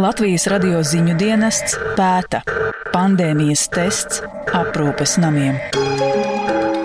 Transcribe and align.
Latvijas 0.00 0.46
radio 0.50 0.80
ziņu 0.86 1.16
dienests 1.20 1.76
pēta 1.98 2.42
pandēmijas 2.92 3.68
tests 3.72 4.22
aprūpes 4.52 5.18
namiem. 5.22 5.58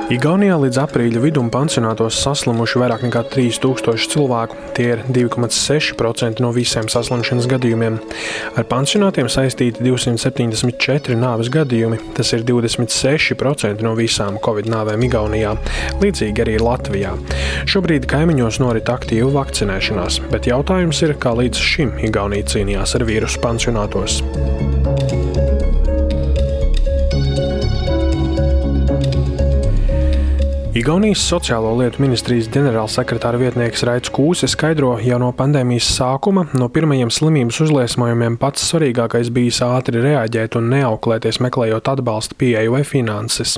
Igaunijā 0.08 0.56
līdz 0.56 0.78
aprīļa 0.80 1.20
vidum 1.20 1.50
pansionātos 1.52 2.16
saslimuši 2.24 2.80
vairāk 2.80 3.02
nekā 3.04 3.26
3000 3.28 4.06
cilvēku. 4.14 4.56
Tie 4.78 4.86
ir 4.94 5.02
2,6% 5.12 6.40
no 6.40 6.54
visiem 6.56 6.88
saslimšanas 6.88 7.50
gadījumiem. 7.52 7.98
Ar 8.56 8.68
pansionātiem 8.72 9.28
saistīti 9.28 9.84
274 9.84 11.18
nāves 11.20 11.52
gadījumi. 11.52 12.00
Tas 12.16 12.32
ir 12.38 12.48
26% 12.48 13.84
no 13.84 13.92
visām 14.00 14.40
covid 14.40 14.72
nāvēm 14.72 15.04
Igaunijā. 15.10 15.58
Līdzīgi 16.00 16.46
arī 16.46 16.56
Latvijā. 16.64 17.12
Šobrīd 17.68 18.08
kaimiņos 18.08 18.62
norit 18.64 18.88
aktīva 18.94 19.34
vakcinēšanās, 19.42 20.22
bet 20.32 20.48
jautājums 20.48 21.04
ir, 21.04 21.18
kā 21.20 21.36
līdz 21.36 21.68
šim 21.74 21.98
Igaunija 22.08 22.48
cīnījās 22.56 22.96
ar 22.96 23.04
vīrusu 23.12 23.44
pansionātos. 23.44 24.22
Igaunijas 30.78 31.24
sociālo 31.26 31.72
lietu 31.80 32.04
ministrijas 32.04 32.52
ģenerālsekretāra 32.54 33.40
vietnieks 33.42 33.82
Raits 33.88 34.12
Kūse 34.14 34.46
skaidro, 34.52 34.92
jau 35.02 35.18
no 35.18 35.32
pandēmijas 35.34 35.88
sākuma 35.96 36.44
no 36.54 36.68
pirmajiem 36.70 37.10
slimības 37.10 37.58
uzliesmojumiem 37.66 38.36
pats 38.38 38.68
svarīgākais 38.70 39.32
bijis 39.34 39.64
ātri 39.66 40.04
reaģēt 40.04 40.60
un 40.60 40.70
neauklēties 40.76 41.42
meklējot 41.48 41.90
atbalstu, 41.96 42.38
pieeju 42.38 42.76
vai 42.76 42.84
finanses. 42.86 43.56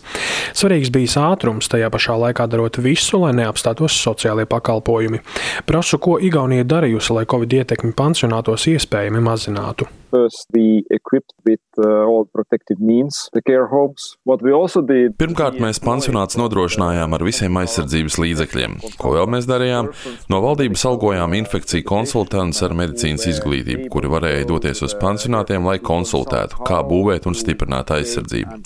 Svarīgs 0.55 0.93
bijis 0.95 1.17
ātrums, 1.19 1.67
tajā 1.67 1.91
pašā 1.91 2.15
laikā 2.23 2.47
darot 2.47 2.79
visu, 2.79 3.19
lai 3.25 3.35
neapstātos 3.41 3.99
sociālie 3.99 4.47
pakalpojumi. 4.47 5.19
Prasu, 5.67 5.99
ko 5.99 6.21
Igaunija 6.23 6.71
darījusi, 6.71 7.17
lai 7.19 7.27
Covid 7.27 7.59
ietekmi 7.59 7.91
pansionātos 7.99 8.69
iespējami 8.71 9.27
mazinātu. 9.27 9.91
First, 10.09 10.47
be 10.51 10.83
equipped 10.89 11.33
with 11.45 11.61
uh, 11.77 12.03
all 12.09 12.25
protective 12.25 12.79
means, 12.79 13.29
the 13.33 13.41
care 13.43 13.67
homes. 13.67 14.17
What 14.23 14.41
we 14.41 14.51
also 14.51 14.81
did. 14.81 15.13
Pirmkārt, 15.21 15.59
mēs 15.61 15.77
pansionāts 15.83 16.37
nodrošinājām 16.39 17.13
ar 17.13 17.25
visiem 17.27 17.59
aizsardzības 17.61 18.17
līdzekļiem. 18.23 18.77
Ko 18.97 19.13
vēl 19.13 19.29
mēs 19.29 19.45
darījām? 19.49 19.91
No 20.33 20.39
valdības 20.41 20.85
algojām 20.89 21.35
infekciju 21.37 21.85
konsultantus 21.85 22.63
ar 22.65 22.73
medicīnas 22.79 23.27
izglītību, 23.29 23.85
kuri 23.93 24.09
varēja 24.09 24.47
doties 24.49 24.81
uz 24.87 24.95
pansionātiem, 24.97 25.67
lai 25.69 25.77
konsultētu, 25.77 26.63
kā 26.65 26.81
būvēt 26.89 27.29
un 27.29 27.37
stiprināt 27.37 27.93
aizsardzību. 27.93 28.57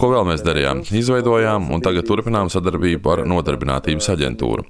Ko 0.00 0.10
vēl 0.14 0.24
mēs 0.30 0.46
darījām? 0.46 0.80
Izveidojām 0.96 1.68
un 1.76 1.84
tagad 1.84 2.08
turpinām 2.08 2.48
sadarbību 2.52 3.12
ar 3.12 3.24
Nodarbinātības 3.28 4.08
aģentūru. 4.16 4.64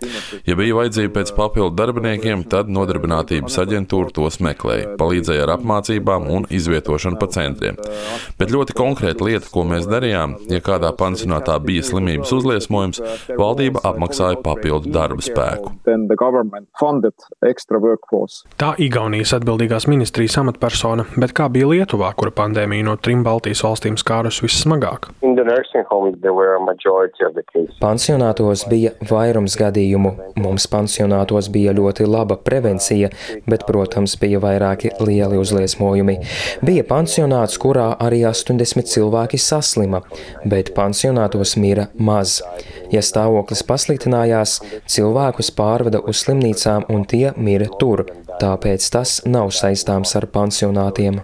Ja 0.48 0.58
bija 0.58 0.80
vajadzība 0.80 1.20
pēc 1.20 1.34
papildu 1.38 1.78
darbiniekiem, 1.78 2.42
tad 2.50 2.72
Nodarbinātības 2.72 3.62
aģentūra 3.62 4.14
tos 4.16 4.40
meklēja, 4.42 4.96
palīdzēja 4.98 5.46
ar 5.46 5.56
apmācībām 5.58 6.16
slimībām 6.17 6.36
un 6.36 6.47
izvietošanu 6.50 7.19
pa 7.19 7.27
centriem. 7.27 7.77
Bet 8.39 8.50
ļoti 8.50 8.75
konkrēta 8.77 9.25
lieta, 9.25 9.48
ko 9.53 9.64
mēs 9.64 9.86
darījām, 9.86 10.36
ja 10.50 10.61
kādā 10.61 10.92
pansionātā 10.97 11.58
bija 11.61 11.83
slimības 11.83 12.33
uzliesmojums, 12.33 13.00
valdība 13.36 13.81
apmaksāja 13.84 14.41
papildu 14.42 14.91
darba 14.92 15.23
spēku. 15.23 15.73
Tā 18.56 18.75
Igaunijas 18.78 19.34
atbildīgās 19.36 19.86
ministrijas 19.89 20.39
amatpersona, 20.41 21.06
bet 21.17 21.34
kā 21.36 21.48
bija 21.48 21.67
Lietuvā, 21.70 22.12
kura 22.17 22.30
pandēmija 22.30 22.86
no 22.86 22.97
trim 22.97 23.25
Baltijas 23.25 23.62
valstīm 23.64 23.97
skārus 23.97 24.42
vissmagāk? 24.45 25.11
Pansionātos 27.80 28.67
bija 28.70 28.92
vairums 29.11 29.56
gadījumu. 29.58 30.14
Mums 30.36 30.67
pansionātos 30.70 31.51
bija 31.53 31.75
ļoti 31.77 32.06
laba 32.08 32.36
prevencija, 32.36 33.11
bet, 33.47 33.67
protams, 33.67 34.17
bija 34.20 34.41
vairāki 34.42 34.92
lieli 35.01 35.39
uzliesmojumi 35.41 36.05
gadījumi. 36.06 36.64
Bija 36.64 36.84
pansionāts, 36.86 37.58
kurā 37.58 37.96
arī 38.00 38.24
80 38.26 38.86
cilvēki 38.86 39.38
saslima, 39.38 40.02
bet 40.44 40.74
pansionātos 40.74 41.56
mira 41.56 41.89
maz. 41.98 42.42
Ja 42.92 43.02
stāvoklis 43.02 43.64
pasliktinājās, 43.67 44.61
cilvēkus 44.86 45.50
pārveda 45.50 46.00
uz 46.06 46.22
slimnīcām 46.24 46.86
un 46.89 47.05
tie 47.05 47.33
mira 47.36 47.66
tur, 47.80 48.06
tāpēc 48.41 48.91
tas 48.92 49.20
nav 49.27 49.52
saistāms 49.55 50.17
ar 50.19 50.29
pansionātiem. 50.33 51.23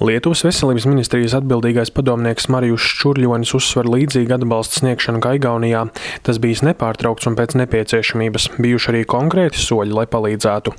Lietuvas 0.00 0.42
veselības 0.46 0.86
ministrijas 0.88 1.34
atbildīgais 1.36 1.92
padomnieks 1.94 2.48
Marijus 2.52 2.86
Čurļonis 3.00 3.52
uzsver 3.58 3.88
līdzīgu 3.92 4.36
atbalstu 4.38 4.80
sniegšanu 4.80 5.20
kā 5.24 5.34
Igaunijā. 5.38 5.82
Tas 6.26 6.40
bijis 6.42 6.62
nepārtraukts 6.66 7.28
un 7.28 7.36
pēc 7.38 7.56
nepieciešamības. 7.60 8.48
Bijuši 8.56 8.90
arī 8.92 9.02
konkrēti 9.08 9.60
soļi, 9.60 9.94
lai 9.96 10.06
palīdzētu. 10.10 10.74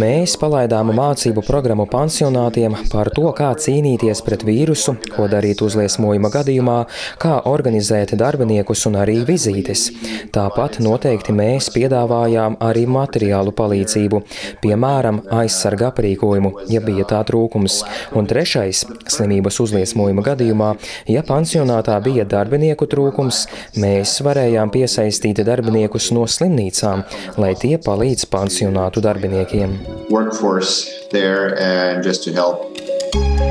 Mēs 0.00 0.36
palaidām 0.40 0.92
mācību 0.96 1.44
programmu 1.46 1.86
pansionātiem 1.90 2.76
par 2.92 3.12
to, 3.16 3.26
kā 3.36 3.50
cīnīties 3.64 4.24
pret 4.26 4.44
vīrusu, 4.48 4.96
ko 5.14 5.28
darīt 5.30 5.62
uzliesmojuma 5.66 6.32
gadījumā, 6.34 6.78
kā 7.22 7.40
organizēt 7.50 8.16
darbiniekus 8.18 8.86
un 8.90 9.00
arī 9.02 9.20
vizītes. 9.28 9.90
Tāpat 10.30 10.78
noteikti 10.84 11.34
mēs 11.34 11.70
piedāvājām 11.74 12.58
arī 12.62 12.84
materiālu 12.90 13.52
palīdzību, 13.56 14.20
piemēram, 14.62 15.22
aizsarga 15.40 15.88
aprīkojumu, 15.90 16.52
ja 16.70 16.82
bija 16.84 17.06
tā 17.10 17.22
trūkums. 17.26 17.80
Un 18.14 18.28
trešais- 18.30 18.84
slimības 19.14 19.60
uzliesmojuma 19.64 20.22
gadījumā, 20.30 20.70
ja 21.10 21.22
pansionātā 21.22 21.98
bija 22.04 22.24
darbinieku 22.24 22.86
trūkums, 22.86 23.46
mēs 23.76 24.20
varējām 24.22 24.70
piesaistīt 24.70 25.42
darbiniekus 25.44 26.12
no 26.12 26.26
slimnīcām, 26.26 27.04
lai 27.36 27.54
tie 27.54 27.76
palīdz 27.78 28.26
pansionātu 28.30 29.02
darbiniekiem. 29.02 29.78
Workforce 30.10 30.88
there 31.10 31.54
and 31.58 32.04
just 32.04 32.24
to 32.24 32.32
help 32.32 33.49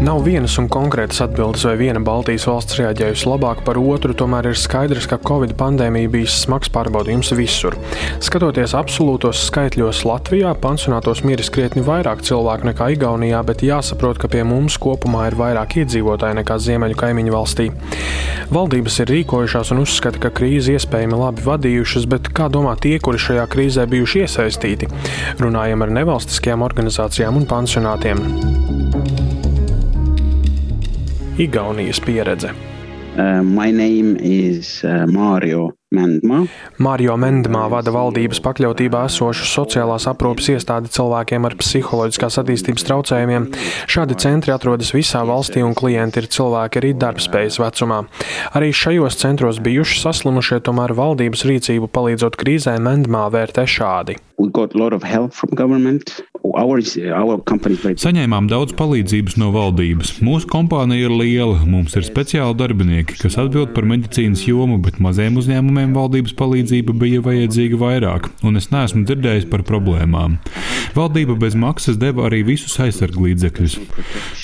Nav 0.00 0.22
vienas 0.24 0.54
un 0.56 0.64
konkrētas 0.72 1.18
atbildes, 1.20 1.66
vai 1.68 1.74
viena 1.76 2.00
Baltijas 2.00 2.46
valsts 2.48 2.78
reaģējusi 2.78 3.26
labāk 3.28 3.58
par 3.66 3.76
otru, 3.76 4.14
tomēr 4.16 4.46
ir 4.48 4.56
skaidrs, 4.56 5.04
ka 5.10 5.18
Covid 5.20 5.52
pandēmija 5.60 6.08
bijis 6.14 6.38
smags 6.46 6.70
pārbaudījums 6.72 7.34
visur. 7.36 7.76
Skatoties 8.24 8.72
absolūtos 8.78 9.42
skaitļos, 9.50 10.00
Latvijā 10.08 10.54
pansionātos 10.62 11.20
miris 11.28 11.52
krietni 11.52 11.84
vairāk 11.84 12.24
cilvēku 12.24 12.70
nekā 12.70 12.88
Igaunijā, 12.94 13.42
bet 13.44 13.60
jāsaprot, 13.66 14.16
ka 14.22 14.30
pie 14.32 14.40
mums 14.48 14.78
kopumā 14.80 15.26
ir 15.28 15.36
vairāk 15.36 15.76
iedzīvotāji 15.82 16.38
nekā 16.40 16.56
Ziemeļu 16.64 16.96
kaimiņu 17.02 17.34
valstī. 17.36 17.68
Valdības 18.56 19.02
ir 19.04 19.12
rīkojušās 19.12 19.74
un 19.74 19.82
uzskata, 19.84 20.22
ka 20.22 20.32
krīzi 20.40 20.78
iespējami 20.78 21.18
labi 21.26 21.44
vadījušas, 21.44 22.08
bet 22.08 22.32
kā 22.32 22.48
domā 22.48 22.72
tie, 22.80 22.96
kuri 23.04 23.20
šajā 23.20 23.44
krīzē 23.52 23.84
bijuši 23.92 24.24
iesaistīti? 24.24 24.88
Runājam 25.44 25.84
ar 25.84 25.92
nevalstiskajām 26.00 26.64
organizācijām 26.70 27.36
un 27.36 27.46
pansionātiem. 27.52 29.29
Igaunijas 31.40 32.00
pieredze. 32.00 32.50
Uh, 33.16 33.42
my 33.42 33.72
name 33.72 34.18
is 34.20 34.84
uh, 34.84 35.06
Mario 35.08 35.70
Mendmā. 35.94 36.42
Mārio 36.78 37.16
Mendmā 37.16 37.62
vada 37.72 37.90
valdības 37.94 38.42
pakļautībā 38.44 39.06
esošu 39.08 39.48
sociālās 39.48 40.04
aprūpes 40.10 40.52
iestādi 40.52 40.92
cilvēkiem 40.92 41.48
ar 41.48 41.56
psiholoģiskās 41.58 42.38
attīstības 42.44 42.86
traucējumiem. 42.90 43.48
Šādi 43.88 44.20
centri 44.20 44.52
atrodas 44.52 44.92
visā 44.92 45.24
valstī 45.26 45.64
un 45.64 45.72
klienti 45.74 46.20
ir 46.20 46.28
cilvēki 46.28 46.82
arī 46.82 46.94
darbspējas 47.00 47.58
vecumā. 47.64 48.04
Arī 48.52 48.70
šajos 48.76 49.18
centros 49.24 49.64
bijuši 49.64 50.02
saslimušie, 50.04 50.60
tomēr 50.68 50.92
valdības 50.92 51.48
rīcību 51.48 51.88
palīdzot 51.88 52.36
krīzē 52.36 52.76
Mendmā 52.84 53.30
vērtē 53.32 53.64
šādi. 53.64 54.20
Saņēmām 58.00 58.48
daudz 58.50 58.72
palīdzības 58.78 59.36
no 59.40 59.50
valdības. 59.54 60.14
Mūsu 60.24 60.48
kompānija 60.50 61.08
ir 61.08 61.14
liela, 61.14 61.58
mums 61.68 61.94
ir 61.98 62.06
speciāli 62.06 62.56
darbinieki, 62.58 63.18
kas 63.20 63.36
atbild 63.40 63.74
par 63.76 63.86
medicīnas 63.88 64.46
jomu, 64.48 64.78
bet 64.82 64.98
maziem 65.02 65.36
uzņēmumiem 65.40 65.92
valdības 65.96 66.34
palīdzība 66.38 66.96
bija 66.96 67.20
vajadzīga 67.26 67.80
vairāk, 67.80 68.30
un 68.46 68.56
es 68.60 68.70
neesmu 68.72 69.04
dzirdējis 69.04 69.50
par 69.52 69.64
problēmām. 69.68 70.38
Valdība 70.96 71.36
bez 71.38 71.54
maksas 71.58 72.00
deva 72.00 72.26
arī 72.30 72.40
visus 72.48 72.74
aizsargu 72.82 73.28
līdzekļus. 73.28 73.76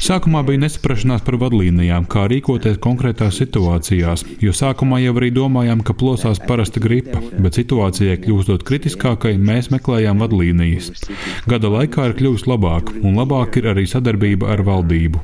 Sākumā 0.06 0.44
bija 0.46 0.66
nesaprašanās 0.66 1.24
par 1.26 1.40
vadlīnijām, 1.40 2.06
kā 2.12 2.28
rīkoties 2.30 2.78
konkrētās 2.84 3.40
situācijās, 3.40 4.26
jo 4.44 4.54
sākumā 4.54 5.00
jau 5.02 5.16
arī 5.16 5.32
domājām, 5.34 5.82
ka 5.82 5.96
plosās 5.96 6.42
parasta 6.44 6.82
gripa, 6.84 7.24
bet 7.40 7.58
situācijai 7.58 8.20
kļūstot 8.22 8.66
kritiskākai, 8.68 9.34
mēs 9.40 9.72
meklējām 9.72 9.85
vadlīnijas. 9.86 11.06
Gada 11.46 11.70
laikā 11.72 12.10
ir 12.10 12.16
kļuvis 12.18 12.46
labāk, 12.50 12.92
un 13.02 13.18
labāk 13.18 13.58
ir 13.60 13.70
arī 13.72 13.86
sadarbība 13.88 14.50
ar 14.54 14.62
valdību. 14.66 15.22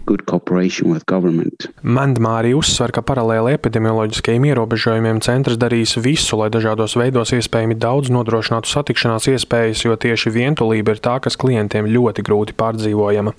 Mandmā 1.83 2.35
arī 2.43 2.53
uzsver, 2.57 2.93
ka 2.95 3.03
paralēli 3.07 3.57
epidemioloģiskajiem 3.57 4.47
ierobežojumiem 4.53 5.21
centrs 5.25 5.59
darīs 5.61 5.97
visu, 5.99 6.39
lai 6.41 6.49
dažādos 6.55 6.97
veidos 6.99 7.35
iespējami 7.37 7.79
daudz 7.81 8.13
nodrošinātu 8.15 8.71
satikšanās 8.71 9.29
iespējas, 9.35 9.85
jo 9.87 9.97
tieši 9.97 10.33
vientulība 10.35 10.97
ir 10.97 11.03
tā, 11.03 11.19
kas 11.25 11.39
klientiem 11.41 11.91
ļoti 11.91 12.25
grūti 12.27 12.57
pārdzīvojama. 12.59 13.35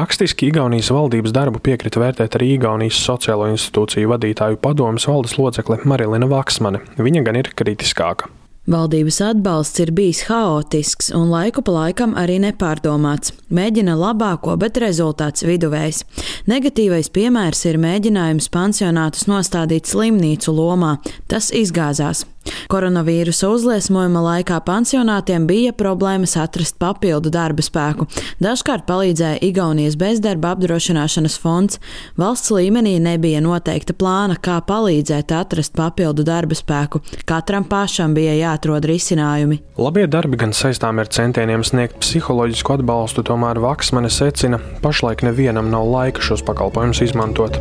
Rakstiski 0.00 0.50
Igaunijas 0.50 0.90
valdības 0.94 1.34
darbu 1.36 1.62
piekrita 1.62 2.02
vērtēt 2.02 2.40
arī 2.40 2.54
Igaunijas 2.56 3.00
sociālo 3.04 3.50
institūciju 3.52 4.14
vadītāju 4.14 4.60
padomas 4.62 5.08
valdes 5.10 5.38
locekle 5.38 5.82
Marilina 5.84 6.30
Vaksmane. 6.30 6.84
Viņa 7.00 7.26
gan 7.26 7.40
ir 7.42 7.54
kritiskāka. 7.56 8.30
Valdības 8.68 9.22
atbalsts 9.24 9.80
ir 9.80 9.88
bijis 9.96 10.26
haotisks 10.28 11.08
un 11.16 11.30
laiku 11.32 11.62
pa 11.64 11.72
laikam 11.72 12.12
arī 12.20 12.36
nepārdomāts. 12.44 13.32
Mēģina 13.48 13.94
labāko, 13.96 14.52
bet 14.60 14.76
rezultāts 14.82 15.46
viduvējs. 15.48 16.02
Negatīvais 16.50 17.08
piemērs 17.08 17.64
ir 17.70 17.80
mēģinājums 17.80 18.50
pansionātus 18.52 19.24
nostādīt 19.32 19.88
slimnīcu 19.88 20.52
lomā. 20.52 20.98
Tas 21.26 21.48
izgāzās. 21.56 22.26
Koronavīrusa 22.70 23.48
uzliesmojuma 23.50 24.20
laikā 24.22 24.60
pansionātiem 24.62 25.48
bija 25.48 25.72
problēmas 25.74 26.36
atrast 26.38 26.76
papildu 26.78 27.32
darba 27.34 27.64
spēku. 27.66 28.06
Dažkārt 28.38 28.84
palīdzēja 28.86 29.40
Igaunijas 29.48 29.96
bezdarba 29.98 30.52
apdrošināšanas 30.54 31.38
fonds. 31.42 31.80
Valsts 32.20 32.52
līmenī 32.54 32.94
nebija 33.02 33.42
noteikta 33.42 33.96
plāna, 33.98 34.38
kā 34.38 34.60
palīdzēt 34.68 35.34
atrast 35.34 35.74
papildu 35.74 36.22
darba 36.28 36.54
spēku. 36.54 37.02
Katram 37.26 37.66
pašam 37.66 38.14
bija 38.14 38.38
jāatrod 38.38 38.86
risinājumi. 38.86 39.58
Labie 39.80 40.06
darbi 40.06 40.38
gan 40.38 40.54
saistām 40.54 41.02
ar 41.02 41.10
centieniem 41.10 41.66
sniegt 41.66 41.98
psiholoģisku 42.04 42.78
atbalstu, 42.78 43.26
tomēr 43.26 43.58
Vaksmane 43.66 44.12
secina, 44.14 44.62
pašlaik 44.84 45.26
nevienam 45.26 45.74
nav 45.74 45.90
laika 45.90 46.22
šos 46.22 46.46
pakalpojumus 46.46 47.02
izmantot. 47.10 47.58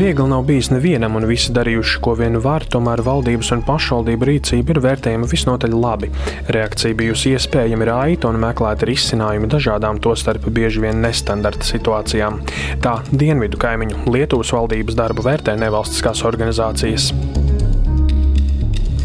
Viegli 0.00 0.24
nav 0.28 0.46
bijis 0.48 0.70
nevienam, 0.72 1.18
un 1.18 1.26
visi 1.28 1.52
darījuši, 1.52 1.98
ko 2.00 2.14
vien 2.16 2.38
var, 2.40 2.64
tomēr 2.72 3.02
valdības 3.04 3.50
un 3.52 3.64
pašvaldību 3.66 4.28
rīcība 4.30 4.72
ir 4.72 4.80
vērtējama 4.80 5.28
visnotaļ 5.28 5.74
labi. 5.76 6.08
Reakcija 6.56 6.96
bijusi 6.96 7.34
iespējama 7.34 7.84
ir 7.84 7.90
aita 7.92 8.30
un 8.32 8.40
meklēta 8.40 8.88
risinājumi 8.88 9.50
dažādām, 9.52 10.00
tostarp 10.00 10.48
bieži 10.56 10.80
vien 10.86 11.04
nestandarta 11.04 11.68
situācijām. 11.68 12.40
Tā 12.80 12.96
dienvidu 13.12 13.60
kaimiņu 13.60 14.08
Lietuvas 14.08 14.54
valdības 14.56 14.96
darbu 15.02 15.28
vērtē 15.28 15.58
nevalstiskās 15.60 16.24
organizācijas. 16.32 17.12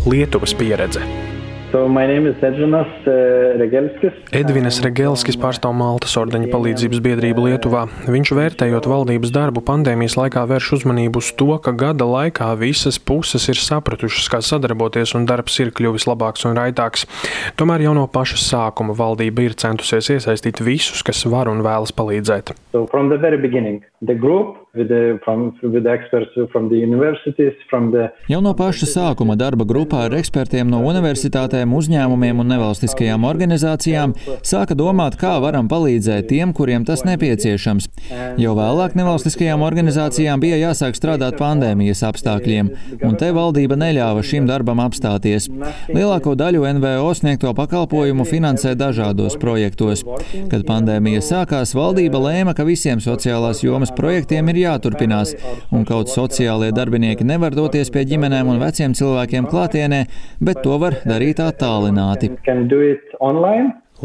Lietuvas 0.08 0.56
pieredze. 0.56 1.25
So 1.72 1.86
Edvinas, 1.86 2.88
uh, 3.08 3.14
Regelskis. 3.60 4.14
Edvinas 4.32 4.78
Regelskis 4.84 5.38
pārstāv 5.40 5.74
Maltas 5.76 6.14
ordeņa 6.20 6.48
palīdzības 6.52 7.02
biedrību 7.04 7.48
Lietuvā. 7.48 7.86
Viņš 8.08 8.32
vērtējot 8.38 8.88
valdības 8.90 9.34
darbu 9.36 9.64
pandēmijas 9.66 10.16
laikā 10.20 10.46
vērš 10.50 10.72
uzmanību 10.80 11.24
uz 11.24 11.32
to, 11.36 11.50
ka 11.64 11.74
gada 11.76 12.08
laikā 12.08 12.52
visas 12.62 13.00
puses 13.02 13.50
ir 13.52 13.60
sapratušas, 13.60 14.30
kā 14.32 14.42
sadarboties 14.46 15.16
un 15.18 15.28
darbs 15.30 15.60
ir 15.64 15.74
kļuvis 15.76 16.08
labāks 16.08 16.46
un 16.48 16.56
raitāks. 16.60 17.08
Tomēr 17.60 17.88
jau 17.88 17.96
no 17.98 18.06
paša 18.08 18.40
sākuma 18.44 18.96
valdība 18.96 19.50
ir 19.50 19.58
centusies 19.60 20.12
iesaistīt 20.16 20.64
visus, 20.64 21.04
kas 21.06 21.26
var 21.30 21.52
un 21.52 21.66
vēlas 21.66 21.96
palīdzēt. 21.96 22.56
So 22.76 22.86
The, 24.76 25.20
from, 25.24 25.56
from 27.70 27.92
the... 27.92 28.10
Jau 28.28 28.42
no 28.44 28.52
paša 28.60 28.88
sākuma 28.92 29.38
darba 29.40 29.64
grupā 29.64 30.02
ar 30.10 30.16
ekspertiem 30.18 30.68
no 30.68 30.82
universitātēm, 30.84 31.72
uzņēmumiem 31.78 32.42
un 32.44 32.50
nevalstiskajām 32.52 33.24
organizācijām 33.24 34.14
sāka 34.44 34.76
domāt, 34.76 35.16
kā 35.22 35.38
varam 35.40 35.70
palīdzēt 35.72 36.28
tiem, 36.28 36.52
kuriem 36.58 36.84
tas 36.84 37.06
nepieciešams. 37.08 37.88
Jau 38.42 38.56
vēlāk 38.60 38.98
nevalstiskajām 39.00 39.64
organizācijām 39.64 40.44
bija 40.44 40.60
jāsāk 40.60 41.00
strādāt 41.00 41.40
pandēmijas 41.40 42.04
apstākļiem, 42.10 42.74
un 43.00 43.16
te 43.16 43.32
valdība 43.32 43.80
neļāva 43.80 44.26
šim 44.28 44.52
darbam 44.52 44.84
apstāties. 44.84 45.48
Lielāko 45.88 46.36
daļu 46.36 46.68
NVO 46.82 47.16
sniegto 47.16 47.56
pakalpojumu 47.56 48.28
finansē 48.28 48.76
dažādos 48.76 49.40
projektos. 49.40 50.04
Kad 50.52 50.68
pandēmija 50.68 51.24
sākās, 51.24 51.72
valdība 51.80 52.20
lēma, 52.28 52.58
ka 52.58 52.68
visiem 52.68 53.00
sociālās 53.00 53.64
jomas 53.64 53.95
projektiem 53.98 54.52
ir 54.54 54.62
jāturpinās, 54.64 55.36
un 55.72 55.88
kaut 55.88 56.12
sociālie 56.14 56.72
darbinieki 56.76 57.28
nevar 57.28 57.56
doties 57.58 57.92
pie 57.94 58.06
ģimenēm 58.12 58.52
un 58.54 58.62
veciem 58.62 58.98
cilvēkiem 58.98 59.50
klātienē, 59.52 60.04
bet 60.42 60.62
to 60.66 60.78
var 60.82 61.00
darīt 61.08 61.42
attālināti. 61.44 62.32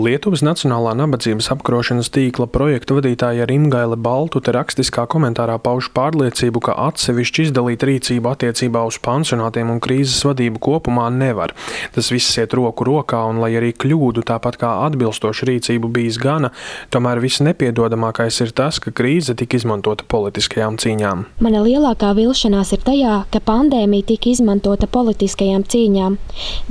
Lietuvas 0.00 0.40
Nacionālā 0.40 0.94
nabadzības 0.96 1.50
apkarošanas 1.52 2.08
tīkla 2.14 2.46
projektu 2.48 2.96
vadītāja 2.96 3.44
Rimgaila 3.50 3.98
Baltute 4.00 4.54
rakstiskā 4.56 5.02
komentārā 5.10 5.58
pauž 5.60 5.90
pārliecību, 5.92 6.62
ka 6.64 6.76
atsevišķi 6.86 7.44
izdalīt 7.50 7.84
rīcību 7.84 8.30
attiecībā 8.30 8.80
uz 8.88 8.96
pansionātiem 9.04 9.68
un 9.74 9.80
krīzes 9.84 10.22
vadību 10.24 10.62
kopumā 10.64 11.10
nevar. 11.12 11.52
Tas 11.92 12.08
viss 12.14 12.38
iet 12.40 12.56
roku 12.56 12.86
rokā, 12.88 13.20
un 13.28 13.42
lai 13.42 13.50
arī 13.58 13.74
kļūdu 13.76 14.24
tāpat 14.30 14.56
kā 14.62 14.70
atbilstošu 14.86 15.50
rīcību 15.50 15.92
bijis 15.92 16.16
gana, 16.22 16.52
tomēr 16.94 17.20
viss 17.20 17.44
nepiedodamākais 17.44 18.40
ir 18.46 18.54
tas, 18.56 18.80
ka 18.80 18.94
krīze 18.96 19.36
tika 19.36 19.60
izmantota 19.60 20.08
politiskajām 20.08 20.80
cīņām. 20.80 21.26
Mana 21.44 21.64
lielākā 21.66 22.14
vilšanās 22.16 22.72
ir 22.78 22.86
tajā, 22.88 23.18
ka 23.34 23.44
pandēmija 23.52 24.08
tika 24.14 24.32
izmantota 24.32 24.88
politiskajām 24.88 25.68
cīņām. 25.68 26.16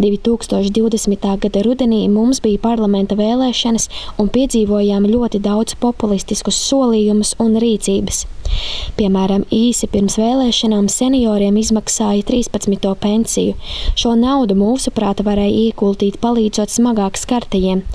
2020. 0.01 1.31
gada 1.45 1.65
rudenī 1.69 2.01
mums 2.09 2.41
bija 2.41 2.65
parlamenta 2.65 3.18
vēlēšanas 3.19 3.89
un 4.21 4.33
piedzīvojām 4.33 5.07
ļoti 5.11 5.43
daudz 5.45 5.77
populistiskus 5.83 6.59
solījumus 6.69 7.35
un 7.43 7.57
rīcības. 7.61 8.25
Piemēram, 8.97 9.45
īsi 9.53 9.87
pirms 9.91 10.17
vēlēšanām 10.19 10.89
senioriem 10.91 11.57
izmaksāja 11.61 12.25
13. 12.27 12.89
pensiju. 13.03 13.55
Šo 13.99 14.15
naudu 14.19 14.57
mūsuprāt 14.59 15.23
varēja 15.25 15.69
ieguldīt 15.69 16.19
palīdzot 16.23 16.73
smagāk 16.73 17.19
skartajiem. 17.21 17.85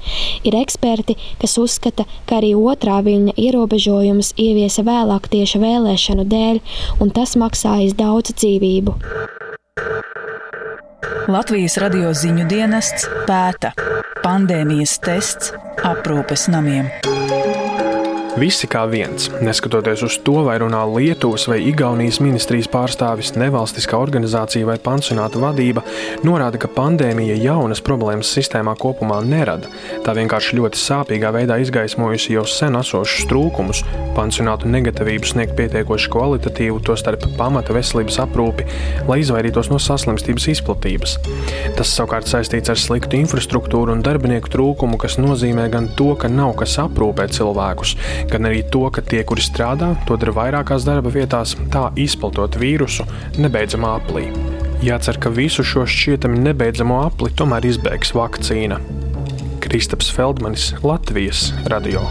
Ir 0.46 0.58
eksperti, 0.60 1.18
kas 1.42 1.58
uzskata, 1.60 2.06
ka 2.28 2.40
arī 2.40 2.54
otrā 2.54 3.00
viļņa 3.04 3.36
ierobežojumus 3.46 4.34
ieviesa 4.40 4.86
vēlāk 4.86 5.28
tieši 5.34 5.62
vēlēšanu 5.66 6.28
dēļ, 6.30 6.62
un 7.02 7.14
tas 7.14 7.36
maksājas 7.40 7.98
daudz 7.98 8.36
dzīvību. 8.38 8.98
Latvijas 11.28 11.78
radio 11.82 12.12
ziņu 12.16 12.46
dienests 12.50 13.08
pēta 13.28 13.72
pandēmijas 14.24 14.98
tests 15.04 15.52
aprūpes 15.84 16.48
namiem. 16.52 16.90
Visi 18.34 18.66
kā 18.66 18.81
viens, 18.90 19.28
neskatoties 19.46 20.00
uz 20.02 20.14
to, 20.26 20.40
vai 20.42 20.56
runā 20.58 20.81
Lietuvas 20.90 21.44
vai 21.46 21.60
Igaunijas 21.69 22.16
ministrijas 22.19 22.66
pārstāvis, 22.66 23.31
nevalstiskā 23.38 23.94
organizācija 23.94 24.66
vai 24.66 24.75
pansionāta 24.82 25.38
vadība, 25.38 25.84
norāda, 26.26 26.58
ka 26.58 26.66
pandēmija 26.75 27.36
jaunas 27.38 27.78
problēmas 27.86 28.32
sistēmā 28.34 28.75
kopumā 28.81 29.20
nerada. 29.22 29.70
Tā 30.02 30.16
vienkārši 30.19 30.58
ļoti 30.58 30.81
sāpīgā 30.82 31.31
veidā 31.36 31.60
izgaismojusi 31.62 32.34
jau 32.34 32.42
sen 32.50 32.75
esošus 32.81 33.28
trūkumus, 33.31 33.84
pansionātu 34.19 34.66
negatīvību 34.72 35.31
sniegt 35.31 35.54
pietiekoši 35.60 36.10
kvalitatīvu, 36.16 36.82
tostarp 36.90 37.28
pamata 37.38 37.78
veselības 37.78 38.19
aprūpi, 38.26 38.66
lai 39.06 39.20
izvairītos 39.22 39.70
no 39.70 39.78
saslimstības 39.78 40.48
izplatības. 40.56 41.16
Tas 41.79 41.94
savukārt 41.94 42.26
saistīts 42.26 42.74
ar 42.74 42.82
sliktu 42.82 43.22
infrastruktūru 43.22 43.94
un 43.94 44.03
darbinieku 44.03 44.50
trūkumu, 44.50 44.98
kas 44.98 45.20
nozīmē 45.22 45.70
gan 45.70 45.93
to, 45.94 46.10
ka 46.19 46.26
nav 46.26 46.56
kas 46.58 46.81
aprūpē 46.82 47.31
cilvēkus, 47.31 47.94
gan 48.31 48.48
arī 48.48 48.62
to, 48.72 48.84
ka 48.94 49.04
tie, 49.04 49.22
kuri 49.26 49.44
strādā, 49.44 49.93
to 50.08 50.19
dara 50.20 50.34
vairākās 50.36 50.86
darba 50.86 51.12
vietās, 51.14 51.54
tā 51.72 51.88
izplatot 52.00 52.58
vīrusu 52.60 53.06
nebeidzamā 53.38 53.94
aplī. 54.00 54.28
Jācer, 54.84 55.16
ka 55.20 55.32
visu 55.32 55.64
šo 55.64 55.86
šķietami 55.88 56.43
nebeidzamo 56.50 57.00
apli 57.06 57.32
tomēr 57.32 57.64
izbēgs 57.70 58.12
vakcīna. 58.16 58.81
Kristaps 59.64 60.10
Feldmanis, 60.12 60.74
Latvijas 60.84 61.48
radio. 61.72 62.04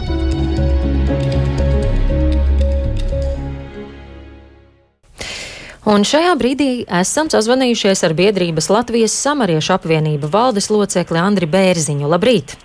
Un 5.84 6.00
šajā 6.00 6.32
brīdī 6.40 6.68
esam 6.88 7.28
sazvanījušies 7.28 8.06
ar 8.06 8.14
biedrības 8.16 8.70
Latvijas 8.72 9.14
samariešu 9.20 9.74
apvienību 9.76 10.30
valdes 10.32 10.70
locekli 10.72 11.20
Andri 11.20 11.44
Bērziņu. 11.44 12.08
Labrīt! 12.08 12.56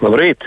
Labrīt! 0.00 0.46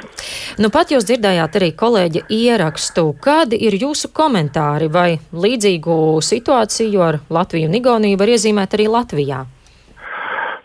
Nu, 0.62 0.70
pat 0.74 0.92
jūs 0.94 1.06
dzirdējāt 1.10 1.58
arī 1.60 1.70
kolēģa 1.78 2.24
ierakstu. 2.34 3.06
Kādi 3.24 3.60
ir 3.68 3.78
jūsu 3.82 4.10
komentāri 4.16 4.90
vai 4.94 5.10
līdzīgu 5.34 5.98
situāciju 6.26 7.04
ar 7.06 7.20
Latviju 7.34 7.70
un 7.70 7.78
Igauniju 7.78 8.20
var 8.22 8.34
iezīmēt 8.34 8.78
arī 8.78 8.90
Latvijā? 8.92 9.44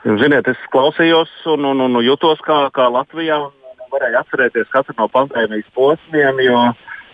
Ziniet, 0.04 0.48
es 0.48 0.60
klausījos 0.72 1.30
un, 1.52 1.66
un, 1.68 1.80
un 1.84 1.98
jutos 2.04 2.40
kā, 2.46 2.62
kā 2.72 2.86
Latvijā 2.92 3.40
un 3.44 3.52
varēju 3.92 4.20
atcerēties 4.22 4.70
katru 4.72 4.94
no 4.98 5.08
pandēmijas 5.12 5.68
posmiem, 5.76 6.40
jo, 6.44 6.62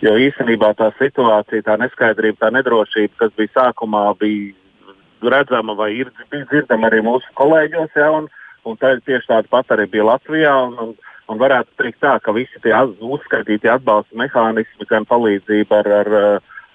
jo 0.04 0.12
īstenībā 0.28 0.75
tā 0.78 0.90
situācija, 1.00 1.64
tā 1.66 1.78
neskaidrība, 1.80 2.38
tā 2.44 2.52
nedrošība, 2.54 3.16
kas 3.23 3.34
bija 3.38 3.54
sākumā, 3.56 4.04
bija 4.20 4.54
redzama 5.34 5.75
vai 5.78 5.90
ir 6.02 6.12
dzirdama 6.30 6.90
arī 6.90 7.00
mūsu 7.06 7.34
kolēģos, 7.38 7.96
ja, 7.96 8.11
un, 8.20 8.28
un 8.68 8.78
tā, 8.80 8.94
tieši 9.06 9.30
tāda 9.30 9.50
pat 9.50 9.75
arī 9.75 9.88
bija 9.90 10.06
Latvijā. 10.12 10.54
Un, 10.68 10.78
un, 10.84 10.94
Un 11.33 11.40
varētu 11.40 11.73
teikt 11.81 12.02
tā, 12.04 12.19
ka 12.21 12.35
visi 12.37 12.61
tie 12.64 12.75
uzskaitītie 13.00 13.71
atbalsta 13.73 14.16
mehānismi, 14.19 14.88
gan 14.90 15.07
palīdzība 15.09 15.81
ar, 15.81 15.88
ar, 16.00 16.11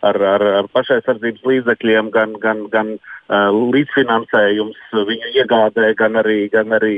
ar, 0.09 0.17
ar, 0.33 0.45
ar 0.61 0.69
pašaizsardzības 0.73 1.45
līdzekļiem, 1.45 2.09
gan, 2.15 2.33
gan, 2.41 2.63
gan 2.73 2.89
uh, 2.97 3.51
līdzfinansējums 3.75 4.79
viņu 5.11 5.29
iegādē, 5.37 5.91
gan 5.99 6.17
arī, 6.23 6.39
gan 6.49 6.73
arī 6.79 6.95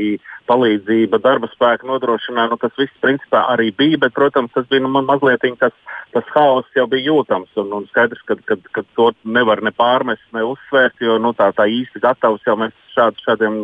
palīdzība 0.47 1.19
darba 1.23 1.49
spēka 1.51 1.89
nodrošinājumā. 1.89 2.55
Nu, 2.55 2.59
tas 2.61 2.79
viss 2.79 3.03
principā 3.03 3.43
arī 3.51 3.73
bija, 3.75 3.99
bet, 4.05 4.15
protams, 4.15 4.53
tas 4.55 4.69
bija 4.71 4.85
nu, 4.85 4.93
mazliet 4.95 5.43
tas, 5.59 5.75
tas 6.15 6.33
haoss 6.37 6.79
jau 6.79 6.87
bija 6.87 7.09
jūtams. 7.11 7.51
Un, 7.59 7.75
un 7.81 7.91
skaidrs, 7.91 8.23
ka, 8.31 8.39
ka, 8.47 8.59
ka 8.71 8.87
to 8.95 9.11
nevar 9.27 9.59
ne 9.59 9.75
pārmest, 9.75 10.23
ne 10.31 10.47
uzsvērt, 10.53 11.03
jo 11.03 11.19
nu, 11.19 11.35
tā, 11.35 11.51
tā 11.57 11.67
īsti 11.67 11.99
gatavs 11.99 12.47
jau 12.47 12.55
mēs 12.63 12.75
šād, 12.95 13.19
šādiem 13.27 13.63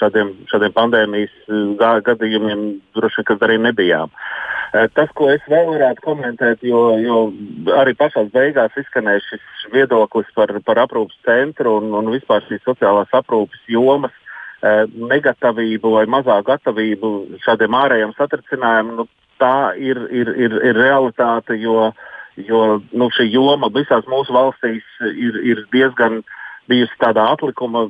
šādiem 0.00 0.74
pandēmijas 0.76 1.34
gadījumiem 2.06 2.66
droši 2.96 3.24
vien 3.28 3.46
arī 3.48 3.58
nebijām. 3.68 4.12
Eh, 4.74 4.88
tas, 4.94 5.10
ko 5.14 5.28
es 5.30 5.44
vēl 5.48 5.68
varētu 5.70 6.02
komentēt, 6.04 6.64
jo, 6.66 6.80
jo 6.98 7.18
arī 7.78 7.94
pašā 7.96 8.26
beigās 8.34 8.74
izskanēja 8.76 9.22
šis 9.28 9.66
viedoklis 9.72 10.28
par, 10.34 10.50
par 10.66 10.80
aprūpas 10.82 11.16
centru 11.24 11.76
un, 11.78 11.92
un 11.94 12.10
vispār 12.12 12.42
šīs 12.48 12.64
sociālās 12.66 13.12
aprūpas 13.14 13.62
jomas 13.70 14.14
eh, 14.66 14.84
negatavību 15.12 15.94
vai 15.94 16.04
mazāk 16.10 16.48
gatavību 16.50 17.12
šādiem 17.46 17.78
ārējiem 17.78 18.16
satricinājumiem. 18.18 18.98
Nu, 18.98 19.06
tā 19.40 19.76
ir, 19.78 20.00
ir, 20.10 20.32
ir, 20.34 20.58
ir 20.72 20.80
realitāte, 20.80 21.56
jo, 21.62 21.92
jo 22.36 22.62
nu, 22.90 23.10
šī 23.14 23.30
joma 23.30 23.70
visās 23.72 24.08
mūsu 24.10 24.34
valstīs 24.34 24.84
ir, 25.12 25.40
ir 25.44 25.62
diezgan 25.72 26.24
bijusi 26.66 26.98
tādā 26.98 27.28
atlikuma 27.36 27.86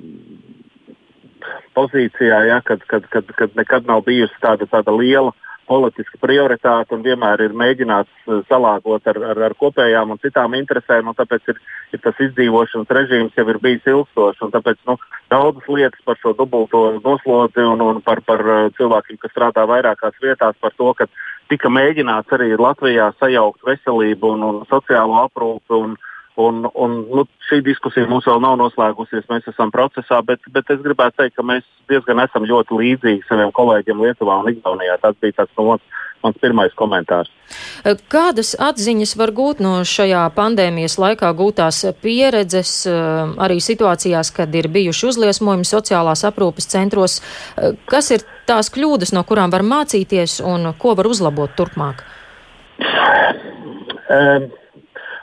pozīcijā, 1.76 2.44
ja, 2.50 2.60
kad, 2.64 2.84
kad, 2.90 3.08
kad, 3.12 3.34
kad 3.38 3.58
nekad 3.58 3.88
nav 3.88 4.04
bijusi 4.06 4.36
tāda, 4.42 4.68
tāda 4.70 4.94
liela 4.96 5.34
politiska 5.66 6.18
prioritāte 6.22 6.94
un 6.94 7.02
vienmēr 7.04 7.42
ir 7.46 7.54
mēģināts 7.58 8.28
uh, 8.28 8.40
salāgot 8.50 9.06
ar, 9.10 9.18
ar, 9.32 9.40
ar 9.48 9.54
kopējām 9.58 10.14
un 10.14 10.20
citām 10.22 10.54
interesēm. 10.58 11.10
Un 11.10 11.18
tāpēc 11.18 11.50
ir, 11.52 11.60
ir 11.94 12.02
tas 12.04 12.20
izdzīvošanas 12.28 12.92
režīms 12.98 13.38
jau 13.38 13.46
ir 13.50 13.60
bijis 13.62 13.88
ilgstošs. 13.90 14.44
Tāpēc 14.54 14.80
nu, 14.88 14.96
daudzas 15.32 15.68
lietas 15.68 16.02
par 16.06 16.18
šo 16.22 16.36
dubulto 16.38 16.84
noslodzi 17.02 17.66
un, 17.66 17.82
un 17.82 18.02
par, 18.06 18.22
par 18.26 18.44
uh, 18.46 18.66
cilvēkiem, 18.78 19.20
kas 19.22 19.34
strādā 19.34 19.66
vairākās 19.68 20.18
vietās, 20.22 20.58
par 20.62 20.74
to, 20.78 20.92
ka 20.98 21.10
tika 21.50 21.70
mēģināts 21.72 22.38
arī 22.38 22.54
Latvijā 22.58 23.10
sajaukt 23.20 23.66
veselību 23.66 24.36
un, 24.36 24.46
un 24.50 24.62
sociālo 24.70 25.24
aprūpi. 25.26 25.82
Un, 25.82 25.98
Un, 26.36 26.66
un, 26.74 26.96
nu, 27.08 27.22
šī 27.48 27.62
diskusija 27.64 28.04
mums 28.10 28.26
vēl 28.28 28.42
nav 28.44 28.58
noslēgusies, 28.60 29.24
mēs 29.30 29.46
esam 29.48 29.70
procesā, 29.72 30.18
bet, 30.20 30.42
bet 30.52 30.68
es 30.74 30.82
gribētu 30.84 31.22
teikt, 31.22 31.34
ka 31.38 31.44
mēs 31.48 31.64
diezgan 31.88 32.20
esam 32.20 32.44
ļoti 32.44 32.76
līdzīgi 32.76 33.22
saviem 33.24 33.52
kolēģiem 33.56 34.02
Lietuvā 34.04 34.34
un 34.42 34.50
Igaunijā. 34.50 34.98
Tas 35.00 35.16
bija 35.22 35.38
tas 35.38 35.48
no 35.56 35.64
mans, 35.70 36.02
mans 36.20 36.36
pirmais 36.42 36.74
komentārs. 36.76 37.30
Kādas 38.12 38.52
atziņas 38.66 39.14
var 39.16 39.32
gūt 39.38 39.62
no 39.64 39.78
šajā 39.88 40.26
pandēmijas 40.36 40.98
laikā 41.00 41.32
gūtās 41.38 41.80
pieredzes, 42.04 42.74
arī 43.46 43.56
situācijās, 43.64 44.34
kad 44.36 44.52
ir 44.60 44.68
bijuši 44.76 45.08
uzliesmojumi 45.14 45.64
sociālās 45.64 46.26
aprūpes 46.28 46.68
centros? 46.74 47.16
Kas 47.88 48.12
ir 48.12 48.28
tās 48.44 48.68
kļūdas, 48.76 49.14
no 49.16 49.24
kurām 49.24 49.56
var 49.56 49.64
mācīties 49.64 50.42
un 50.44 50.74
ko 50.76 50.92
var 51.00 51.08
uzlabot 51.08 51.56
turpmāk? 51.56 52.04
Um. 54.12 54.52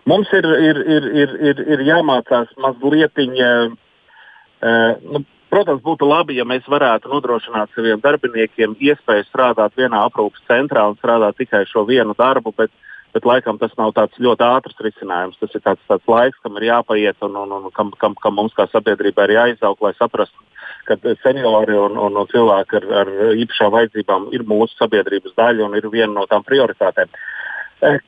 Mums 0.05 0.31
ir, 0.35 0.43
ir, 0.43 0.79
ir, 0.83 1.05
ir, 1.23 1.35
ir, 1.49 1.59
ir 1.75 1.83
jāmācās 1.87 2.51
mazliet. 2.59 3.19
Uh, 3.23 4.95
nu, 4.99 5.21
protams, 5.51 5.83
būtu 5.83 6.07
labi, 6.07 6.35
ja 6.39 6.45
mēs 6.47 6.65
varētu 6.71 7.11
nodrošināt 7.11 7.71
saviem 7.75 8.01
darbiniekiem 8.03 8.75
iespēju 8.79 9.27
strādāt 9.29 9.75
vienā 9.79 10.01
aprūpes 10.07 10.43
centrā 10.49 10.87
un 10.89 10.97
strādāt 10.99 11.39
tikai 11.39 11.63
šo 11.69 11.85
vienu 11.87 12.15
darbu, 12.19 12.51
bet, 12.57 12.71
bet 13.15 13.27
laikam 13.27 13.59
tas 13.61 13.75
nav 13.79 13.93
tāds 13.95 14.19
ļoti 14.19 14.43
ātrs 14.47 14.81
risinājums. 14.87 15.39
Tas 15.39 15.55
ir 15.55 15.63
tāds, 15.63 15.83
tāds 15.87 16.09
laiks, 16.11 16.39
kam 16.43 16.59
ir 16.59 16.67
jāpaiet 16.71 17.23
un, 17.27 17.37
un, 17.43 17.53
un 17.59 17.75
kam, 17.75 17.93
kam, 18.01 18.17
kam 18.19 18.35
mums 18.39 18.55
kā 18.57 18.67
sabiedrībai 18.71 19.29
ir 19.29 19.37
jāizaug, 19.37 19.79
lai 19.87 19.93
saprastu, 19.99 20.47
ka 20.89 20.97
seniori 21.23 21.79
un, 21.79 21.95
un, 21.95 22.19
un 22.19 22.27
cilvēki 22.31 22.81
ar, 22.81 22.89
ar 23.03 23.13
īpašām 23.39 23.71
vajadzībām 23.77 24.33
ir 24.35 24.43
mūsu 24.51 24.75
sabiedrības 24.81 25.37
daļa 25.39 25.69
un 25.69 25.79
ir 25.79 25.87
viena 25.95 26.11
no 26.17 26.27
tām 26.27 26.43
prioritātēm. 26.43 27.07
Uh, 27.07 27.42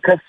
kas 0.05 0.23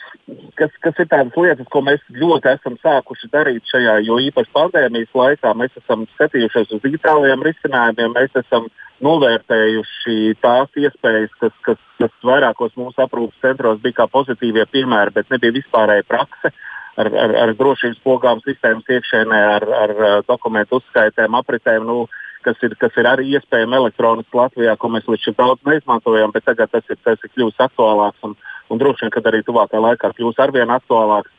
kas, 0.58 0.72
kas 0.82 0.98
ir 1.02 1.08
tādas 1.10 1.36
lietas, 1.38 1.68
ko 1.70 1.82
mēs 1.86 2.02
ļoti 2.18 2.50
esam 2.52 2.76
sākuši 2.82 3.30
darīt 3.32 3.68
šajā, 3.70 3.98
jo 4.06 4.18
īpaši 4.26 4.52
pandēmijas 4.54 5.14
laikā 5.14 5.52
mēs 5.58 5.76
esam 5.80 6.06
skatījušies 6.14 6.74
uz 6.76 6.82
digitālajiem 6.84 7.44
risinājumiem, 7.46 8.14
mēs 8.16 8.38
esam 8.42 8.68
novērtējuši 9.04 10.36
tās 10.42 10.80
iespējas, 10.80 11.34
kas, 11.40 11.54
kas, 11.66 11.82
kas 12.00 12.14
vairākos 12.24 12.76
mūsu 12.80 13.04
aprūpas 13.04 13.42
centros 13.44 13.82
bija 13.84 14.00
kā 14.00 14.08
pozitīvie 14.12 14.64
piemēri, 14.72 15.14
bet 15.18 15.30
nebija 15.32 15.58
vispārēja 15.60 16.08
prakse. 16.08 16.54
Ar, 16.96 17.10
ar, 17.12 17.32
ar 17.42 17.50
drošības 17.52 17.98
pogām 18.00 18.38
sistēmas 18.40 18.86
iekšēnē, 18.88 19.40
ar, 19.58 19.64
ar 19.82 19.90
dokumentu 20.24 20.78
uzskaitēm, 20.78 21.34
apritēm, 21.36 21.84
nu, 21.84 22.06
kas, 22.46 22.58
ir, 22.66 22.74
kas 22.80 22.98
ir 23.00 23.08
arī 23.10 23.28
iespējami 23.36 23.78
elektroniski 23.80 24.38
Latvijā, 24.38 24.76
ko 24.80 24.90
mēs 24.94 25.08
līdz 25.10 25.28
šim 25.28 25.38
daudz 25.38 25.66
neizmantojam, 25.68 26.34
bet 26.34 26.46
tagad 26.46 26.72
tas 26.72 26.86
ir, 26.92 27.00
tas 27.04 27.22
ir 27.22 27.32
kļuvis 27.34 27.64
aktuālāks. 27.66 28.22
Un, 28.26 28.36
un 28.70 28.82
droši 28.82 29.06
vien, 29.06 29.14
kad 29.14 29.26
arī 29.30 29.42
tuvākā 29.46 29.82
laikā 29.82 30.12
kļūs 30.16 30.40
arvien 30.46 30.72
aktuālāks. 30.74 31.32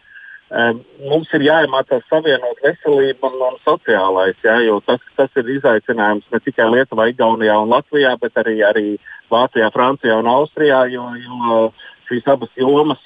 Mums 0.48 1.32
ir 1.36 1.44
jāiemācās 1.44 2.06
savienot 2.08 2.62
veselību 2.64 3.28
un, 3.28 3.34
un 3.50 3.58
sociālais, 3.66 4.38
ja, 4.46 4.56
jo 4.64 4.78
tas, 4.88 5.02
tas 5.20 5.42
ir 5.42 5.50
izaicinājums 5.58 6.30
ne 6.32 6.40
tikai 6.46 6.70
Lietuvā, 6.72 7.10
Igaunijā 7.12 7.58
un 7.60 7.74
Latvijā, 7.74 8.14
bet 8.22 8.40
arī, 8.40 8.62
arī 8.64 8.86
Vācijā, 9.34 9.68
Francijā 9.76 10.16
un 10.22 10.30
Austrijā, 10.32 10.86
jo, 10.94 11.10
jo 11.20 11.66
šīs 12.08 12.30
abas 12.32 12.54
jomas 12.56 13.04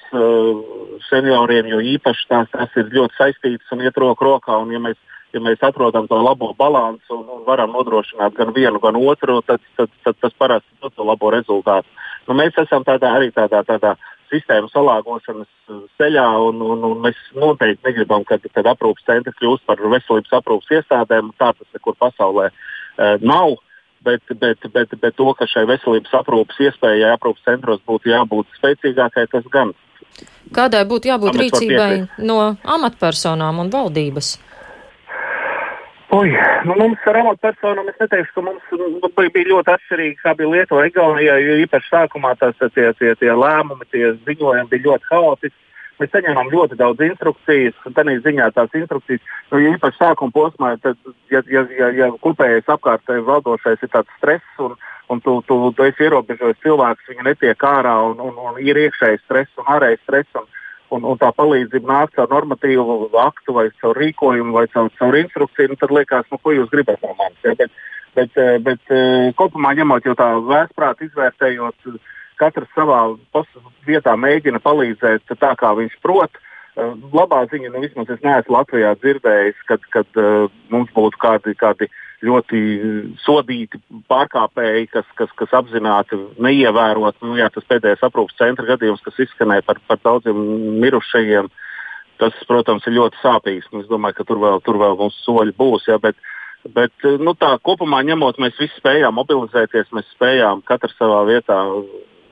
senioriem, 1.08 1.72
jo 1.72 1.80
īpaši 1.96 2.28
tās, 2.30 2.50
tās 2.54 2.78
ir 2.78 2.94
ļoti 2.94 3.18
saistītas 3.18 3.74
un 3.74 3.82
iet 3.82 3.98
roku 3.98 4.28
rokā. 4.28 4.60
Un, 4.62 4.70
ja 4.70 4.78
mēs, 4.82 5.00
ja 5.32 5.40
mēs 5.40 5.62
atrodam 5.64 6.08
to 6.08 6.18
labo 6.20 6.52
balansu 6.58 7.16
un, 7.16 7.26
un 7.36 7.44
varam 7.46 7.72
nodrošināt 7.76 8.36
gan 8.36 8.52
vienu, 8.54 8.80
gan 8.82 8.98
otru, 9.00 9.40
tad, 9.46 9.62
tad, 9.78 9.92
tad 10.04 10.18
tas 10.20 10.34
parasti 10.38 10.80
dod 10.82 10.94
to 10.96 11.06
labo 11.08 11.30
rezultātu. 11.32 11.88
Nu, 12.28 12.36
mēs 12.38 12.56
esam 12.60 12.84
tādā, 12.86 13.14
arī 13.16 13.32
tādā, 13.34 13.64
tādā 13.66 13.96
sistēmu 14.32 14.70
salāgošanas 14.72 15.48
uh, 15.68 15.82
ceļā, 16.00 16.26
un, 16.48 16.62
un, 16.64 16.86
un 16.88 17.02
mēs 17.04 17.18
noteikti 17.36 17.88
negribam, 17.88 18.24
ka 18.28 18.38
tad 18.44 18.68
aprūpas 18.72 19.04
centri 19.08 19.34
kļūst 19.40 19.66
par 19.68 19.82
veselības 19.82 20.38
aprūpas 20.40 20.72
iestādēm. 20.78 21.34
Tā 21.40 21.52
tas 21.58 21.68
nekur 21.76 21.98
pasaulē 22.00 22.48
uh, 22.52 23.16
nav. 23.20 23.58
Bet, 24.02 24.24
bet, 24.34 24.58
bet, 24.74 24.94
bet 24.98 25.14
to, 25.14 25.28
ka 25.38 25.46
šai 25.46 25.62
veselības 25.70 26.14
aprūpas 26.18 26.56
iespējai 26.64 27.12
aprūpas 27.14 27.44
centros 27.46 27.82
būtu 27.86 28.10
jābūt 28.10 28.48
spēcīgākai, 28.58 29.28
tas 29.30 29.46
gan. 29.52 29.70
Kādai 30.52 30.82
būtu 30.90 31.12
jābūt 31.12 31.38
rīcībai 31.38 31.92
no 32.26 32.40
amatpersonām 32.66 33.62
un 33.62 33.70
valdības? 33.70 34.34
Oi, 36.12 36.28
nu 36.68 36.74
mums 36.76 37.04
ar 37.08 37.16
amatpersonām 37.22 37.86
es 37.88 37.96
neteikšu, 38.02 38.34
ka 38.36 38.42
mums 38.44 38.72
nu, 38.76 39.08
bija 39.16 39.46
ļoti 39.48 39.72
atšķirīgi, 39.72 40.18
kā 40.20 40.34
bija 40.36 40.50
Lietuvā, 40.52 40.82
Igaunijā, 40.90 41.38
jo 41.40 41.54
īpaši 41.62 41.88
sākumā 41.88 42.34
tās 42.36 42.58
tie, 42.74 42.90
tie, 42.98 43.14
tie 43.16 43.30
lēmumi, 43.32 43.88
tie 43.88 44.10
ziņojumi 44.26 44.68
bija 44.74 44.84
ļoti 44.90 45.08
haotiski. 45.08 45.56
Mēs 46.02 46.12
saņēmām 46.12 46.52
ļoti 46.52 46.76
daudz 46.82 47.00
instrukcijas, 47.06 47.80
un 47.88 47.96
tādā 47.96 48.18
ziņā 48.26 48.50
tās 48.52 48.76
instrukcijas, 48.76 49.24
nu, 49.54 49.62
ja 49.64 49.72
īpaši 49.72 50.00
sākuma 50.02 50.36
posmā, 50.36 50.74
tad, 50.84 51.00
ja, 51.32 51.40
ja, 51.48 51.64
ja, 51.80 51.88
ja 51.96 52.12
kopējais 52.20 52.68
apkārtēji 52.76 53.24
valdošais 53.32 53.80
ir 53.80 53.92
tāds 53.96 54.12
stress, 54.18 54.60
un, 54.60 54.76
un 55.08 55.24
tu, 55.24 55.38
tu, 55.48 55.62
tu 55.72 55.88
esi 55.88 56.10
ierobežojis 56.10 56.60
cilvēkus, 56.66 57.08
viņi 57.08 57.30
netiek 57.30 57.68
ārā, 57.72 57.96
un, 58.10 58.20
un, 58.20 58.36
un 58.50 58.60
ir 58.60 58.84
iekšējais 58.84 59.24
stress 59.24 59.64
un 59.64 59.72
ārējais 59.78 60.04
stress. 60.04 60.42
Un, 60.42 60.44
un, 60.92 61.06
un 61.08 61.18
tā 61.20 61.30
palīdzība 61.36 61.88
nāk 61.88 62.14
caur 62.16 62.30
normatīvu 62.32 63.10
aktu 63.22 63.56
vai 63.56 63.66
caur 63.80 63.98
rīkojumu 63.98 64.54
vai 64.56 64.66
caur, 64.72 64.90
caur 64.98 65.18
instrukciju, 65.18 65.72
nu, 65.72 65.80
tad 65.80 65.94
liekas, 65.94 66.28
nu, 66.32 66.38
ko 66.42 66.54
jūs 66.54 66.70
gribat 66.72 67.02
no 67.04 67.14
manis. 67.18 67.40
Ja? 67.46 67.56
Bet, 67.58 67.74
bet, 68.18 68.38
eh, 68.40 68.54
bet 68.62 68.94
eh, 68.94 69.32
kopumā 69.38 69.74
ņemot 69.78 70.08
jau 70.08 70.16
tā 70.18 70.28
vēsprāt, 70.50 71.04
izvērtējot, 71.08 71.92
katrs 72.40 72.70
savā 72.76 73.02
vietā 73.86 74.16
mēģina 74.18 74.62
palīdzēt 74.64 75.36
tā, 75.36 75.52
kā 75.58 75.74
viņš 75.78 75.98
prot. 76.04 76.40
Eh, 76.76 76.94
labā 77.12 77.44
ziņa, 77.52 77.72
nu 77.72 77.84
vismaz 77.84 78.12
es 78.12 78.24
neesmu 78.24 78.58
Latvijā 78.58 78.94
dzirdējis, 79.00 79.66
kad, 79.68 79.84
kad 79.96 80.24
mums 80.72 80.92
būtu 80.96 81.20
kādi, 81.20 81.56
kādi 81.60 81.88
uh, 81.88 82.00
ļoti 82.22 82.60
sodīti 83.22 83.80
pārkāpēji, 84.10 84.88
kas, 84.92 85.08
kas, 85.18 85.32
kas 85.38 85.54
apzināti 85.58 86.18
neievērot. 86.42 87.18
Nu, 87.24 87.34
jā, 87.40 87.48
tas 87.52 87.66
pēdējais 87.70 88.04
aprūpas 88.06 88.38
centra 88.38 88.68
gadījums, 88.72 89.02
kas 89.04 89.18
izskanēja 89.26 89.64
par, 89.66 89.80
par 89.88 89.98
daudziem 90.04 90.38
mirušajiem, 90.82 91.50
tas, 92.22 92.38
protams, 92.48 92.86
ir 92.86 92.96
ļoti 93.00 93.18
sāpīgs. 93.22 93.72
Es 93.82 93.90
domāju, 93.90 94.20
ka 94.20 94.28
tur 94.28 94.42
vēl, 94.42 94.62
tur 94.66 94.78
vēl 94.82 94.96
mums 95.00 95.18
soļi 95.26 95.56
būs. 95.58 95.88
Jā, 95.90 95.98
bet, 96.02 96.18
bet 96.76 97.10
nu, 97.22 97.34
tā, 97.38 97.56
kopumā 97.66 98.04
ņemot, 98.06 98.40
mēs 98.42 98.60
visi 98.60 98.78
spējām 98.78 99.18
mobilizēties, 99.18 99.90
mēs 99.96 100.14
spējām 100.14 100.62
katrs 100.68 100.94
savā 101.00 101.24
vietā 101.30 101.58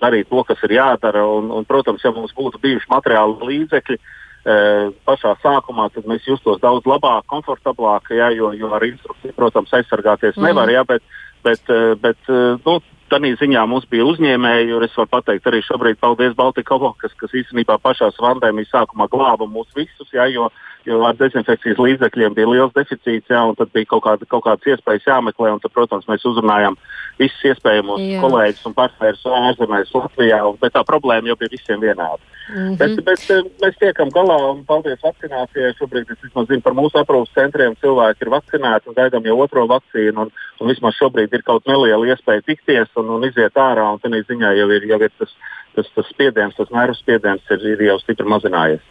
darīt 0.00 0.30
to, 0.30 0.44
kas 0.46 0.62
ir 0.68 0.78
jādara. 0.78 1.26
Un, 1.26 1.50
un, 1.54 1.66
protams, 1.68 2.04
ja 2.06 2.14
mums 2.14 2.34
būtu 2.36 2.62
bijuši 2.62 2.90
materiāli 2.92 3.50
līdzekļi, 3.50 3.98
pašā 4.44 5.34
sākumā, 5.42 5.90
tad 5.94 6.06
mēs 6.08 6.24
justos 6.28 6.60
daudz 6.62 6.86
labāk, 6.88 7.26
komfortablāk, 7.28 8.12
jā, 8.16 8.30
jo, 8.36 8.52
jo 8.56 8.70
ar 8.72 8.86
instrukciju, 8.86 9.36
protams, 9.36 9.72
aizsargāties 9.76 10.38
mm. 10.38 10.46
nevar. 10.48 10.72
Jā, 10.72 10.84
bet, 10.88 11.04
bet, 11.44 11.74
bet 12.00 12.32
nu, 12.64 12.78
tādā 13.10 13.30
ziņā 13.40 13.66
mums 13.68 13.86
bija 13.90 14.06
uzņēmēji, 14.08 14.72
un 14.76 14.86
es 14.86 14.96
varu 14.96 15.10
pateikt 15.10 15.46
arī 15.50 15.62
šobrīd 15.66 16.00
paldies 16.00 16.36
Baltikovo, 16.38 16.94
kas, 17.00 17.14
kas 17.20 17.34
īstenībā 17.42 17.78
pašā 17.82 18.10
pandēmijas 18.18 18.72
sākumā 18.74 19.08
glāba 19.12 19.48
mūs 19.50 19.70
visus, 19.76 20.08
jā, 20.14 20.28
jo 20.34 20.50
jo 20.88 21.00
ar 21.04 21.16
dezinfekcijas 21.18 21.80
līdzekļiem 21.80 22.34
bija 22.36 22.48
liels 22.48 22.74
deficīts, 22.76 23.30
jā, 23.30 23.40
un 23.48 23.56
tad 23.58 23.72
bija 23.74 23.88
kaut, 23.90 24.02
kāda, 24.06 24.26
kaut 24.30 24.44
kādas 24.46 24.72
iespējas 24.72 25.08
jāmeklē. 25.08 25.52
Tad, 25.60 25.72
protams, 25.74 26.08
mēs 26.08 26.24
uzrunājām 26.28 26.76
visus 27.20 27.46
iespējamos 27.52 28.02
jā. 28.04 28.20
kolēģus 28.22 28.68
un 28.70 28.76
partnerus 28.76 29.24
ārzemēs, 29.40 29.94
Latvijā, 29.96 30.40
un, 30.48 30.58
bet 30.60 30.76
tā 30.76 30.84
problēma 30.88 31.32
jau 31.32 31.38
bija 31.40 31.52
visiem 31.52 31.82
vienāda. 31.82 32.22
Mm 32.50 32.56
-hmm. 32.56 32.76
bet, 32.78 33.04
bet 33.04 33.30
eh, 33.30 33.42
mēs 33.62 33.76
tiekam 33.78 34.08
galā 34.10 34.36
un 34.50 34.64
paldies 34.66 35.02
vakcinācijai. 35.02 35.74
Šobrīd 35.78 36.10
es 36.10 36.22
vismaz 36.22 36.48
zinu 36.48 36.60
par 36.60 36.74
mūsu 36.74 36.98
aprūpas 36.98 37.34
centriem. 37.34 37.76
Cilvēki 37.82 38.24
ir 38.24 38.30
vakcinēti 38.30 38.88
un 38.88 38.94
gaidām 38.94 39.26
jau 39.26 39.38
otro 39.40 39.66
vakcīnu. 39.66 40.18
Un, 40.20 40.32
un 40.60 40.68
vismaz 40.68 40.94
šobrīd 40.98 41.32
ir 41.32 41.42
kaut 41.42 41.66
neliela 41.66 42.06
iespēja 42.06 42.42
tikties 42.42 42.88
un, 43.00 43.10
un 43.16 43.26
iziet 43.28 43.56
ārā. 43.58 43.88
Un 43.94 44.00
tādā 44.02 44.22
ziņā 44.28 44.54
jau 44.58 44.68
ir, 44.76 44.86
jau 44.92 45.00
ir 45.02 45.12
tas, 45.18 45.34
tas, 45.76 45.90
tas 45.96 46.08
spiediens, 46.12 46.56
tas 46.58 46.70
nervu 46.74 46.96
spiediens 46.98 47.54
ir, 47.56 47.66
ir 47.74 47.86
jau 47.90 47.98
stipri 48.04 48.28
mazinājies. 48.28 48.84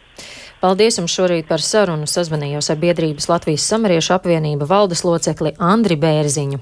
Paldies 0.60 0.98
jums 1.00 1.14
šorīt 1.16 1.48
par 1.48 1.64
sarunu. 1.64 2.04
Sazvanījos 2.10 2.68
ar 2.72 2.80
biedrības 2.82 3.30
Latvijas 3.30 3.64
samariešu 3.70 4.12
apvienība 4.18 4.68
valdes 4.68 5.06
locekli 5.08 5.54
Andri 5.56 5.96
Bērziņu. 5.96 6.60